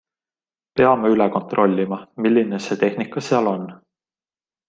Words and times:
Peame 0.79 1.11
üle 1.15 1.27
kontrollima, 1.35 1.99
milline 2.27 2.61
see 2.69 2.79
tehnika 2.85 3.25
seal 3.27 3.53
on. 3.55 3.71